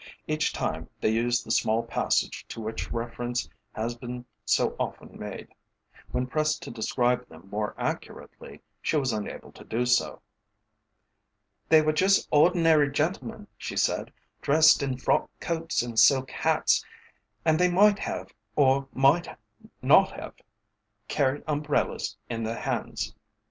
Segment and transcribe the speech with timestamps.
[0.25, 5.49] Each time they used the small passage to which reference has been so often made.
[6.11, 10.23] When pressed to describe them more accurately, she was unable to do so.
[11.69, 14.11] "They were just ordinary gentlemen," she said,
[14.41, 16.83] "dressed in frock coats and silk hats,
[17.45, 19.27] and they might have, or might
[19.83, 20.33] not have,
[21.09, 23.13] carried umbrellas in their hands."